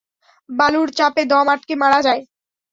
বালুর 0.49 0.89
চাপে 0.97 1.23
দম 1.31 1.47
আটকে 1.53 1.73
মারা 1.81 1.99
যায়। 2.07 2.21